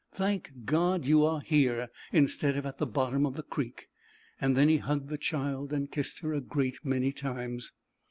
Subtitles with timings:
[0.11, 3.87] "Thank God, you are here instead of at the bottom of the creek."
[4.41, 7.71] Then he hugged the child and kissed her a great many times.